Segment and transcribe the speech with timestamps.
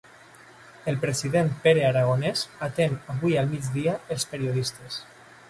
[0.91, 4.99] El president Pere Aragonès atén avui al migdia els periodistes